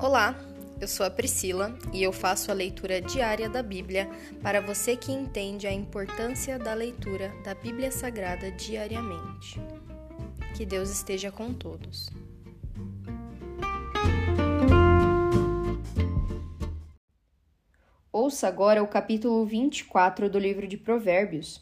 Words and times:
Olá, 0.00 0.38
eu 0.80 0.86
sou 0.86 1.04
a 1.04 1.10
Priscila 1.10 1.76
e 1.92 2.04
eu 2.04 2.12
faço 2.12 2.52
a 2.52 2.54
leitura 2.54 3.00
diária 3.00 3.48
da 3.48 3.64
Bíblia 3.64 4.08
para 4.40 4.60
você 4.60 4.96
que 4.96 5.10
entende 5.10 5.66
a 5.66 5.72
importância 5.72 6.56
da 6.56 6.72
leitura 6.72 7.34
da 7.42 7.52
Bíblia 7.52 7.90
Sagrada 7.90 8.48
diariamente. 8.52 9.60
Que 10.56 10.64
Deus 10.64 10.88
esteja 10.88 11.32
com 11.32 11.52
todos. 11.52 12.08
Ouça 18.12 18.46
agora 18.46 18.80
o 18.80 18.86
capítulo 18.86 19.44
24 19.44 20.30
do 20.30 20.38
livro 20.38 20.68
de 20.68 20.76
Provérbios. 20.76 21.60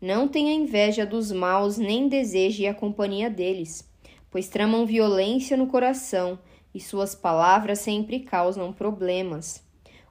Não 0.00 0.26
tenha 0.26 0.52
inveja 0.52 1.06
dos 1.06 1.30
maus, 1.30 1.78
nem 1.78 2.08
deseje 2.08 2.66
a 2.66 2.74
companhia 2.74 3.30
deles, 3.30 3.88
pois 4.28 4.48
tramam 4.48 4.84
violência 4.84 5.56
no 5.56 5.68
coração 5.68 6.36
e 6.76 6.80
suas 6.80 7.14
palavras 7.14 7.78
sempre 7.78 8.20
causam 8.20 8.70
problemas. 8.70 9.64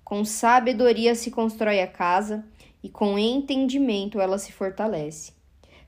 Com 0.03 0.25
sabedoria 0.25 1.13
se 1.13 1.29
constrói 1.29 1.79
a 1.79 1.85
casa 1.85 2.43
e 2.81 2.89
com 2.89 3.19
entendimento 3.19 4.19
ela 4.19 4.39
se 4.39 4.51
fortalece. 4.51 5.31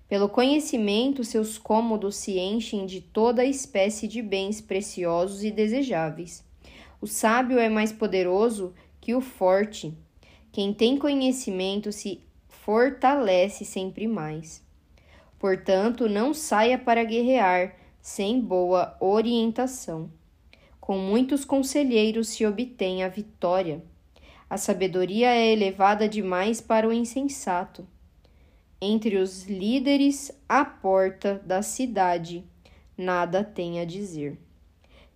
Pelo 0.07 0.29
conhecimento, 0.29 1.23
seus 1.23 1.57
cômodos 1.57 2.15
se 2.17 2.37
enchem 2.37 2.85
de 2.85 3.01
toda 3.01 3.43
espécie 3.43 4.07
de 4.07 4.21
bens 4.21 4.61
preciosos 4.61 5.43
e 5.43 5.49
desejáveis. 5.49 6.45
O 7.01 7.07
sábio 7.07 7.57
é 7.57 7.69
mais 7.69 7.91
poderoso 7.91 8.71
que 9.01 9.15
o 9.15 9.19
forte. 9.21 9.97
Quem 10.51 10.75
tem 10.75 10.95
conhecimento 10.95 11.91
se 11.91 12.21
fortalece 12.47 13.65
sempre 13.65 14.07
mais. 14.07 14.63
Portanto, 15.39 16.07
não 16.07 16.35
saia 16.35 16.77
para 16.77 17.03
guerrear 17.03 17.75
sem 17.99 18.39
boa 18.39 18.95
orientação. 18.99 20.11
Com 20.87 20.97
muitos 20.97 21.43
conselheiros 21.43 22.29
se 22.29 22.45
obtém 22.45 23.03
a 23.03 23.09
vitória. 23.09 23.83
A 24.49 24.57
sabedoria 24.57 25.27
é 25.35 25.51
elevada 25.51 26.07
demais 26.07 26.61
para 26.61 26.87
o 26.87 26.93
insensato. 26.93 27.85
Entre 28.79 29.17
os 29.17 29.43
líderes 29.47 30.31
à 30.47 30.63
porta 30.63 31.41
da 31.45 31.61
cidade, 31.61 32.41
nada 32.97 33.43
tem 33.43 33.81
a 33.81 33.83
dizer. 33.83 34.39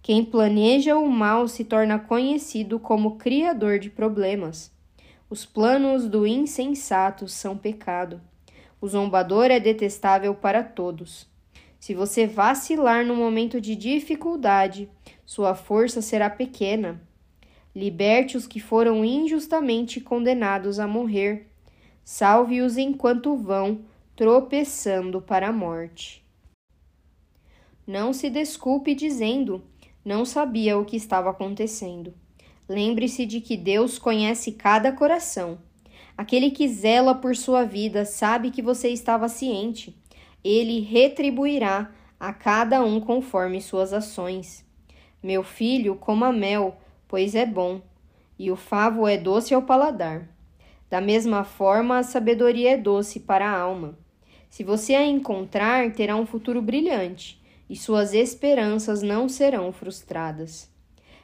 Quem 0.02 0.26
planeja 0.26 0.98
o 0.98 1.08
mal 1.08 1.48
se 1.48 1.64
torna 1.64 1.98
conhecido 1.98 2.78
como 2.78 3.16
criador 3.16 3.80
de 3.80 3.90
problemas. 3.90 4.74
Os 5.30 5.46
planos 5.46 6.06
do 6.06 6.28
insensato 6.28 7.30
são 7.30 7.58
pecado. 7.58 8.20
O 8.82 8.90
zombador 8.90 9.46
é 9.46 9.58
detestável 9.58 10.36
para 10.36 10.66
todos. 10.66 11.31
Se 11.82 11.96
você 11.96 12.28
vacilar 12.28 13.04
no 13.04 13.16
momento 13.16 13.60
de 13.60 13.76
dificuldade, 13.76 14.88
sua 15.26 15.56
força 15.56 16.00
será 16.00 16.30
pequena. 16.30 17.02
Liberte 17.76 18.38
os 18.38 18.46
que 18.46 18.60
foram 18.60 19.04
injustamente 19.04 20.00
condenados 20.00 20.78
a 20.78 20.86
morrer. 20.86 21.48
Salve-os 22.04 22.78
enquanto 22.78 23.36
vão 23.36 23.82
tropeçando 24.16 25.24
para 25.24 25.48
a 25.48 25.52
morte. 25.52 26.24
Não 27.88 28.14
se 28.14 28.30
desculpe 28.30 28.94
dizendo: 28.94 29.64
não 30.06 30.24
sabia 30.24 30.78
o 30.78 30.86
que 30.86 30.96
estava 30.96 31.32
acontecendo. 31.32 32.14
Lembre-se 32.70 33.26
de 33.26 33.42
que 33.42 33.58
Deus 33.58 33.98
conhece 33.98 34.52
cada 34.52 34.92
coração. 34.92 35.58
Aquele 36.16 36.52
que 36.52 36.68
zela 36.68 37.16
por 37.16 37.36
sua 37.36 37.64
vida 37.64 38.06
sabe 38.06 38.52
que 38.52 38.62
você 38.62 38.90
estava 38.90 39.28
ciente 39.28 40.00
ele 40.44 40.80
retribuirá 40.80 41.92
a 42.20 42.34
cada 42.34 42.84
um 42.84 43.00
conforme 43.00 43.62
suas 43.62 43.94
ações. 43.94 44.66
Meu 45.22 45.44
filho, 45.44 45.96
coma 45.96 46.32
mel, 46.32 46.78
pois 47.08 47.36
é 47.36 47.46
bom, 47.46 47.82
e 48.38 48.52
o 48.52 48.56
favo 48.56 49.08
é 49.08 49.18
doce 49.18 49.54
ao 49.54 49.62
paladar. 49.62 50.28
Da 50.90 51.00
mesma 51.00 51.44
forma, 51.44 52.00
a 52.00 52.04
sabedoria 52.04 52.72
é 52.72 52.78
doce 52.78 53.20
para 53.20 53.50
a 53.50 53.60
alma. 53.60 53.98
Se 54.50 54.64
você 54.64 54.94
a 54.94 55.06
encontrar, 55.06 55.94
terá 55.94 56.16
um 56.16 56.26
futuro 56.26 56.62
brilhante, 56.62 57.42
e 57.70 57.76
suas 57.76 58.14
esperanças 58.14 59.02
não 59.02 59.30
serão 59.30 59.72
frustradas. 59.72 60.70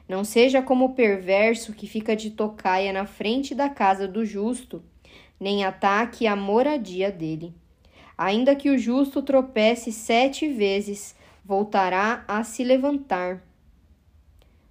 Não 0.07 0.23
seja 0.23 0.61
como 0.61 0.85
o 0.85 0.93
perverso 0.93 1.73
que 1.73 1.85
fica 1.85 2.15
de 2.15 2.31
tocaia 2.31 2.93
na 2.93 3.05
frente 3.05 3.53
da 3.53 3.69
casa 3.69 4.07
do 4.07 4.23
justo, 4.23 4.81
nem 5.37 5.65
ataque 5.65 6.25
a 6.25 6.35
moradia 6.35 7.11
dele. 7.11 7.53
Ainda 8.17 8.55
que 8.55 8.71
o 8.71 8.77
justo 8.77 9.21
tropece 9.21 9.91
sete 9.91 10.47
vezes, 10.47 11.15
voltará 11.45 12.25
a 12.27 12.43
se 12.43 12.63
levantar. 12.63 13.43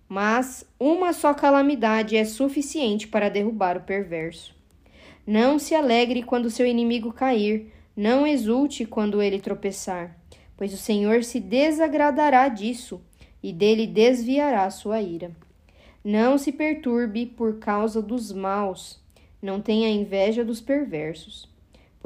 Mas 0.08 0.64
uma 0.80 1.12
só 1.12 1.32
calamidade 1.32 2.16
é 2.16 2.24
suficiente 2.24 3.06
para 3.06 3.28
derrubar 3.28 3.76
o 3.76 3.82
perverso. 3.82 4.52
Não 5.24 5.60
se 5.60 5.76
alegre 5.76 6.24
quando 6.24 6.50
seu 6.50 6.66
inimigo 6.66 7.12
cair, 7.12 7.72
não 7.96 8.26
exulte 8.26 8.84
quando 8.84 9.22
ele 9.22 9.40
tropeçar, 9.40 10.16
pois 10.56 10.72
o 10.74 10.76
Senhor 10.76 11.22
se 11.22 11.38
desagradará 11.38 12.48
disso 12.48 13.00
e 13.42 13.52
dele 13.52 13.86
desviará 13.86 14.68
sua 14.70 15.00
ira. 15.00 15.30
Não 16.04 16.36
se 16.36 16.50
perturbe 16.50 17.26
por 17.26 17.58
causa 17.58 18.02
dos 18.02 18.32
maus, 18.32 19.00
não 19.40 19.60
tenha 19.60 19.88
inveja 19.88 20.44
dos 20.44 20.60
perversos 20.60 21.55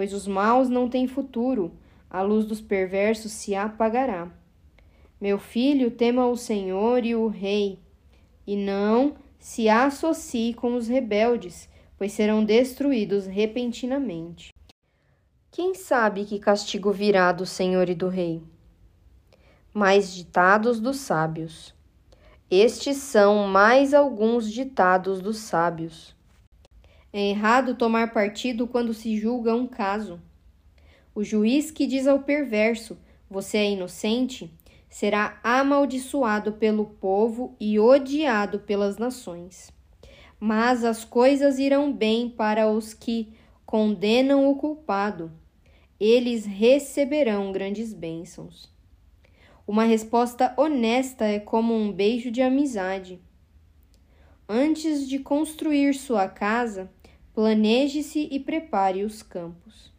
pois 0.01 0.15
os 0.15 0.27
maus 0.27 0.71
não 0.71 0.89
têm 0.89 1.07
futuro, 1.07 1.73
a 2.09 2.23
luz 2.23 2.47
dos 2.47 2.59
perversos 2.59 3.33
se 3.33 3.55
apagará. 3.55 4.31
Meu 5.21 5.39
filho, 5.39 5.91
tema 5.91 6.27
o 6.27 6.39
Senhor 6.39 7.05
e 7.05 7.15
o 7.15 7.29
Rei, 7.29 7.79
e 8.47 8.57
não 8.57 9.15
se 9.39 9.69
associe 9.69 10.55
com 10.55 10.75
os 10.75 10.89
rebeldes, 10.89 11.69
pois 11.99 12.13
serão 12.13 12.43
destruídos 12.43 13.27
repentinamente. 13.27 14.55
Quem 15.51 15.75
sabe 15.75 16.25
que 16.25 16.39
castigo 16.39 16.91
virá 16.91 17.31
do 17.31 17.45
Senhor 17.45 17.91
e 17.91 17.95
do 17.95 18.09
Rei? 18.09 18.43
Mais 19.75 20.15
ditados 20.15 20.81
dos 20.81 20.97
sábios. 20.97 21.75
Estes 22.51 22.97
são 22.97 23.47
mais 23.47 23.93
alguns 23.93 24.51
ditados 24.51 25.21
dos 25.21 25.37
sábios. 25.37 26.19
É 27.13 27.31
errado 27.31 27.75
tomar 27.75 28.13
partido 28.13 28.69
quando 28.69 28.95
se 28.95 29.19
julga 29.19 29.55
um 29.55 29.67
caso. 29.67 30.21
O 31.13 31.25
juiz 31.25 31.71
que 31.71 31.87
diz 31.87 32.07
ao 32.07 32.21
perverso: 32.21 32.97
Você 33.29 33.59
é 33.59 33.71
inocente, 33.71 34.53
será 34.89 35.41
amaldiçoado 35.43 36.53
pelo 36.53 36.87
povo 36.87 37.57
e 37.59 37.81
odiado 37.81 38.61
pelas 38.61 38.97
nações. 38.97 39.73
Mas 40.39 40.85
as 40.85 41.05
coisas 41.05 41.59
irão 41.59 41.93
bem 41.93 42.29
para 42.29 42.71
os 42.71 42.95
que 42.95 43.33
condenam 43.67 44.49
o 44.49 44.55
culpado. 44.55 45.33
Eles 45.99 46.47
receberão 46.47 47.53
grandes 47.53 47.93
bênçãos. 47.93 48.73
Uma 49.67 49.85
resposta 49.85 50.55
honesta 50.57 51.25
é 51.25 51.39
como 51.39 51.75
um 51.75 51.93
beijo 51.93 52.31
de 52.31 52.41
amizade. 52.41 53.21
Antes 54.49 55.09
de 55.09 55.19
construir 55.19 55.95
sua 55.95 56.27
casa, 56.27 56.91
Planeje-se 57.33 58.29
e 58.31 58.41
prepare 58.41 59.05
os 59.05 59.23
campos. 59.23 59.93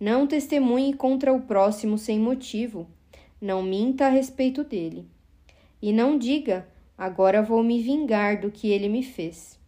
Não 0.00 0.26
testemunhe 0.26 0.94
contra 0.94 1.32
o 1.32 1.42
próximo 1.42 1.98
sem 1.98 2.18
motivo. 2.18 2.88
Não 3.40 3.62
minta 3.62 4.06
a 4.06 4.08
respeito 4.08 4.64
dele. 4.64 5.06
E 5.80 5.92
não 5.92 6.16
diga: 6.18 6.66
agora 6.96 7.42
vou 7.42 7.62
me 7.62 7.82
vingar 7.82 8.40
do 8.40 8.50
que 8.50 8.70
ele 8.70 8.88
me 8.88 9.02
fez. 9.02 9.58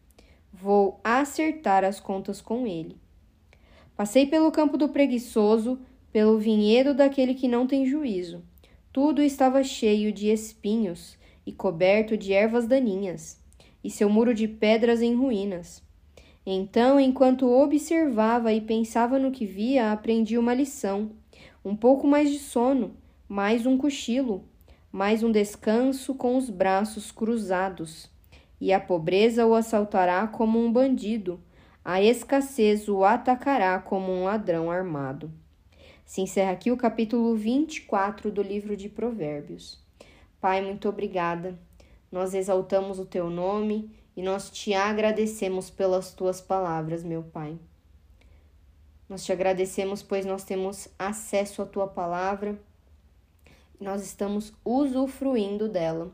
Vou 0.53 0.99
acertar 1.05 1.85
as 1.85 2.01
contas 2.01 2.41
com 2.41 2.67
ele. 2.67 2.97
Passei 3.95 4.27
pelo 4.27 4.51
campo 4.51 4.79
do 4.79 4.89
preguiçoso, 4.89 5.79
pelo 6.11 6.39
vinhedo 6.39 6.95
daquele 6.95 7.35
que 7.35 7.47
não 7.47 7.67
tem 7.67 7.85
juízo. 7.85 8.43
Tudo 8.91 9.21
estava 9.21 9.62
cheio 9.62 10.11
de 10.11 10.29
espinhos 10.29 11.19
e 11.44 11.53
coberto 11.53 12.17
de 12.17 12.32
ervas 12.32 12.67
daninhas, 12.67 13.38
e 13.85 13.91
seu 13.91 14.09
muro 14.09 14.32
de 14.32 14.49
pedras 14.49 15.03
em 15.03 15.15
ruínas. 15.15 15.86
Então, 16.48 17.00
enquanto 17.00 17.50
observava 17.50 18.52
e 18.52 18.60
pensava 18.60 19.19
no 19.19 19.32
que 19.32 19.44
via, 19.44 19.90
aprendi 19.90 20.38
uma 20.38 20.54
lição. 20.54 21.10
Um 21.64 21.75
pouco 21.75 22.06
mais 22.06 22.31
de 22.31 22.38
sono, 22.38 22.96
mais 23.28 23.66
um 23.66 23.76
cochilo, 23.76 24.44
mais 24.93 25.25
um 25.25 25.32
descanso 25.32 26.14
com 26.14 26.37
os 26.37 26.48
braços 26.48 27.10
cruzados. 27.10 28.08
E 28.60 28.72
a 28.72 28.78
pobreza 28.78 29.44
o 29.44 29.54
assaltará 29.54 30.25
como 30.28 30.64
um 30.64 30.72
bandido, 30.72 31.40
a 31.84 32.00
escassez 32.00 32.88
o 32.88 33.02
atacará 33.02 33.81
como 33.81 34.12
um 34.12 34.22
ladrão 34.22 34.70
armado. 34.70 35.32
Se 36.04 36.20
encerra 36.20 36.52
aqui 36.52 36.70
o 36.70 36.76
capítulo 36.76 37.34
24 37.34 38.31
do 38.31 38.40
livro 38.40 38.76
de 38.76 38.88
Provérbios. 38.88 39.84
Pai, 40.40 40.62
muito 40.62 40.88
obrigada. 40.88 41.58
Nós 42.10 42.34
exaltamos 42.34 43.00
o 43.00 43.04
teu 43.04 43.28
nome 43.28 43.90
e 44.17 44.23
nós 44.23 44.51
te 44.51 44.73
agradecemos 44.73 45.69
pelas 45.69 46.13
tuas 46.13 46.41
palavras, 46.41 47.05
meu 47.05 47.23
Pai. 47.23 47.59
Nós 49.09 49.25
te 49.25 49.31
agradecemos, 49.31 50.03
pois 50.03 50.25
nós 50.25 50.43
temos 50.43 50.89
acesso 50.99 51.63
à 51.63 51.67
tua 51.67 51.87
palavra, 51.87 52.59
nós 53.81 54.03
estamos 54.03 54.53
usufruindo 54.65 55.69
dela. 55.69 56.11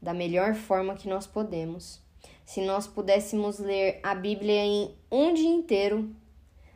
da 0.00 0.12
melhor 0.12 0.54
forma 0.54 0.96
que 0.96 1.08
nós 1.08 1.26
podemos. 1.26 1.98
Se 2.44 2.60
nós 2.60 2.86
pudéssemos 2.86 3.58
ler 3.58 4.00
a 4.02 4.14
Bíblia 4.14 4.62
em 4.62 4.94
um 5.10 5.32
dia 5.32 5.48
inteiro, 5.48 6.10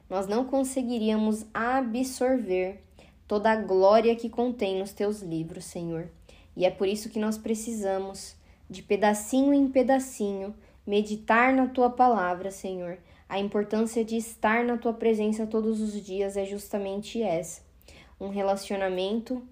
nós 0.09 0.27
não 0.27 0.47
conseguiríamos 0.47 1.45
absorver 1.53 2.83
toda 3.27 3.51
a 3.53 3.57
glória 3.57 4.17
que 4.17 4.31
contém 4.31 4.79
nos 4.79 4.93
teus 4.93 5.21
livros, 5.21 5.67
Senhor. 5.67 6.09
E 6.57 6.65
é 6.65 6.71
por 6.71 6.89
isso 6.89 7.11
que 7.11 7.19
nós 7.19 7.37
precisamos, 7.37 8.35
de 8.69 8.83
pedacinho 8.83 9.55
em 9.55 9.69
pedacinho, 9.69 10.55
meditar 10.87 11.53
na 11.53 11.67
tua 11.67 11.91
palavra, 11.91 12.51
Senhor. 12.51 12.99
A 13.29 13.39
importância 13.39 14.05
de 14.05 14.17
estar 14.17 14.65
na 14.65 14.79
tua 14.79 14.93
presença 14.93 15.47
todos 15.47 15.81
os 15.81 16.03
dias 16.03 16.37
é 16.37 16.45
justamente 16.45 17.23
essa. 17.23 17.63
Um 18.21 18.29
relacionamento 18.29 19.43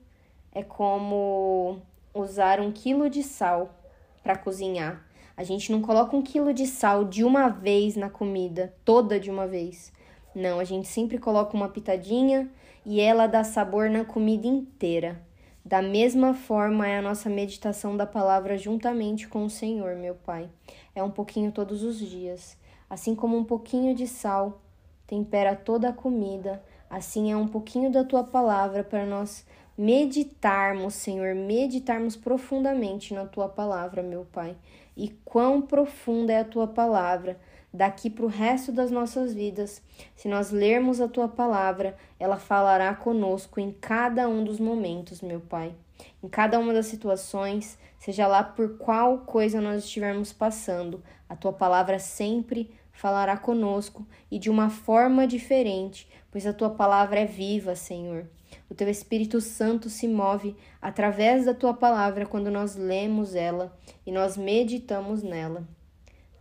é 0.52 0.62
como 0.62 1.80
usar 2.14 2.60
um 2.60 2.72
quilo 2.72 3.10
de 3.10 3.22
sal 3.22 3.74
para 4.22 4.36
cozinhar. 4.36 5.06
A 5.36 5.44
gente 5.44 5.70
não 5.70 5.82
coloca 5.82 6.16
um 6.16 6.22
quilo 6.22 6.54
de 6.54 6.66
sal 6.66 7.04
de 7.04 7.22
uma 7.22 7.48
vez 7.48 7.94
na 7.94 8.08
comida, 8.08 8.74
toda 8.84 9.20
de 9.20 9.30
uma 9.30 9.46
vez. 9.46 9.92
Não, 10.34 10.58
a 10.58 10.64
gente 10.64 10.88
sempre 10.88 11.18
coloca 11.18 11.54
uma 11.54 11.68
pitadinha 11.68 12.50
e 12.84 13.00
ela 13.00 13.26
dá 13.26 13.44
sabor 13.44 13.90
na 13.90 14.04
comida 14.04 14.46
inteira. 14.46 15.20
Da 15.66 15.82
mesma 15.82 16.32
forma 16.32 16.86
é 16.86 16.96
a 16.96 17.02
nossa 17.02 17.28
meditação 17.28 17.96
da 17.96 18.06
palavra 18.06 18.56
juntamente 18.56 19.26
com 19.26 19.44
o 19.44 19.50
Senhor, 19.50 19.96
meu 19.96 20.14
Pai. 20.14 20.48
É 20.94 21.02
um 21.02 21.10
pouquinho 21.10 21.50
todos 21.50 21.82
os 21.82 21.98
dias. 21.98 22.56
Assim 22.88 23.16
como 23.16 23.36
um 23.36 23.42
pouquinho 23.42 23.92
de 23.92 24.06
sal 24.06 24.60
tempera 25.08 25.56
toda 25.56 25.88
a 25.88 25.92
comida, 25.92 26.62
assim 26.88 27.32
é 27.32 27.36
um 27.36 27.48
pouquinho 27.48 27.90
da 27.90 28.04
tua 28.04 28.22
palavra 28.22 28.84
para 28.84 29.04
nós 29.04 29.44
meditarmos, 29.76 30.94
Senhor, 30.94 31.34
meditarmos 31.34 32.14
profundamente 32.14 33.12
na 33.12 33.26
tua 33.26 33.48
palavra, 33.48 34.04
meu 34.04 34.24
Pai. 34.24 34.56
E 34.96 35.08
quão 35.24 35.60
profunda 35.60 36.32
é 36.32 36.38
a 36.38 36.44
tua 36.44 36.68
palavra 36.68 37.40
daqui 37.76 38.08
para 38.08 38.24
o 38.24 38.28
resto 38.28 38.72
das 38.72 38.90
nossas 38.90 39.34
vidas. 39.34 39.82
Se 40.16 40.28
nós 40.28 40.50
lermos 40.50 40.98
a 40.98 41.06
tua 41.06 41.28
palavra, 41.28 41.94
ela 42.18 42.38
falará 42.38 42.94
conosco 42.94 43.60
em 43.60 43.70
cada 43.70 44.26
um 44.28 44.42
dos 44.42 44.58
momentos, 44.58 45.20
meu 45.20 45.40
Pai. 45.40 45.74
Em 46.22 46.28
cada 46.28 46.58
uma 46.58 46.72
das 46.72 46.86
situações, 46.86 47.78
seja 47.98 48.26
lá 48.26 48.42
por 48.42 48.78
qual 48.78 49.18
coisa 49.18 49.60
nós 49.60 49.84
estivermos 49.84 50.32
passando, 50.32 51.02
a 51.28 51.36
tua 51.36 51.52
palavra 51.52 51.98
sempre 51.98 52.70
falará 52.92 53.36
conosco 53.36 54.06
e 54.30 54.38
de 54.38 54.48
uma 54.48 54.70
forma 54.70 55.26
diferente, 55.26 56.08
pois 56.30 56.46
a 56.46 56.54
tua 56.54 56.70
palavra 56.70 57.20
é 57.20 57.26
viva, 57.26 57.74
Senhor. 57.74 58.26
O 58.70 58.74
teu 58.74 58.88
Espírito 58.88 59.38
Santo 59.38 59.90
se 59.90 60.08
move 60.08 60.56
através 60.80 61.44
da 61.44 61.52
tua 61.52 61.74
palavra 61.74 62.24
quando 62.24 62.50
nós 62.50 62.74
lemos 62.74 63.34
ela 63.34 63.76
e 64.06 64.10
nós 64.10 64.36
meditamos 64.36 65.22
nela. 65.22 65.75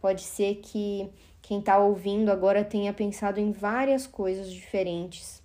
Pode 0.06 0.22
ser 0.22 0.58
que 0.58 1.10
quem 1.42 1.58
está 1.58 1.80
ouvindo 1.80 2.32
agora 2.32 2.64
tenha 2.64 2.94
pensado 2.94 3.40
em 3.40 3.52
várias 3.52 4.06
coisas 4.06 4.52
diferentes. 4.54 5.42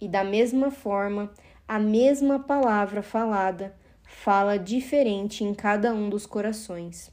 E 0.00 0.08
da 0.08 0.24
mesma 0.24 0.70
forma, 0.70 1.30
a 1.68 1.78
mesma 1.78 2.38
palavra 2.38 3.02
falada 3.02 3.76
fala 4.02 4.58
diferente 4.58 5.44
em 5.44 5.52
cada 5.52 5.92
um 5.92 6.08
dos 6.08 6.24
corações. 6.24 7.12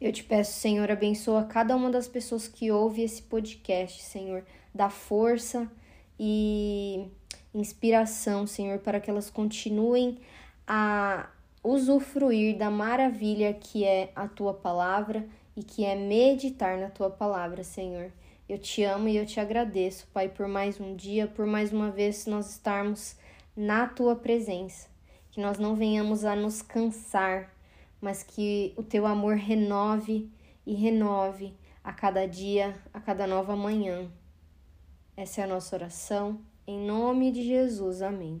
Eu 0.00 0.10
te 0.10 0.24
peço, 0.24 0.58
Senhor, 0.58 0.90
abençoa 0.90 1.44
cada 1.44 1.76
uma 1.76 1.90
das 1.90 2.08
pessoas 2.08 2.48
que 2.48 2.70
ouve 2.72 3.02
esse 3.02 3.20
podcast, 3.20 4.02
Senhor, 4.02 4.46
dá 4.74 4.88
força 4.88 5.70
e 6.18 7.06
inspiração, 7.52 8.46
Senhor, 8.46 8.78
para 8.78 8.98
que 8.98 9.10
elas 9.10 9.28
continuem 9.28 10.20
a 10.66 11.28
usufruir 11.64 12.58
da 12.58 12.70
maravilha 12.70 13.54
que 13.54 13.84
é 13.84 14.12
a 14.14 14.28
tua 14.28 14.52
palavra 14.52 15.26
e 15.56 15.62
que 15.62 15.84
é 15.84 15.96
meditar 15.96 16.78
na 16.78 16.90
tua 16.90 17.08
palavra, 17.08 17.64
Senhor. 17.64 18.12
Eu 18.46 18.58
te 18.58 18.84
amo 18.84 19.08
e 19.08 19.16
eu 19.16 19.24
te 19.24 19.40
agradeço, 19.40 20.06
Pai, 20.12 20.28
por 20.28 20.46
mais 20.46 20.78
um 20.78 20.94
dia, 20.94 21.26
por 21.26 21.46
mais 21.46 21.72
uma 21.72 21.90
vez 21.90 22.26
nós 22.26 22.50
estarmos 22.50 23.16
na 23.56 23.86
tua 23.86 24.14
presença. 24.14 24.88
Que 25.30 25.40
nós 25.40 25.58
não 25.58 25.74
venhamos 25.74 26.24
a 26.24 26.36
nos 26.36 26.60
cansar, 26.60 27.50
mas 28.00 28.22
que 28.22 28.74
o 28.76 28.82
teu 28.82 29.06
amor 29.06 29.36
renove 29.36 30.30
e 30.66 30.74
renove 30.74 31.54
a 31.82 31.92
cada 31.92 32.26
dia, 32.26 32.74
a 32.92 33.00
cada 33.00 33.26
nova 33.26 33.56
manhã. 33.56 34.10
Essa 35.16 35.40
é 35.40 35.44
a 35.44 35.48
nossa 35.48 35.74
oração 35.74 36.40
em 36.66 36.78
nome 36.78 37.30
de 37.30 37.42
Jesus, 37.42 38.00
amém. 38.00 38.40